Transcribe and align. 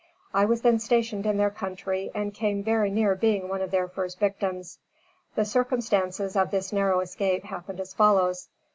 I 0.33 0.45
was 0.45 0.63
then 0.63 0.79
stationed 0.79 1.27
in 1.27 1.37
their 1.37 1.51
country 1.51 2.09
and 2.15 2.33
came 2.33 2.63
very 2.63 2.89
near 2.89 3.13
being 3.13 3.47
one 3.49 3.61
of 3.61 3.69
their 3.69 3.87
first 3.87 4.17
victims. 4.17 4.79
The 5.35 5.45
circumstances 5.45 6.35
of 6.35 6.49
this 6.49 6.73
narrow 6.73 7.01
escape 7.01 7.43
happened 7.43 7.79
as 7.79 7.93
follows. 7.93 8.49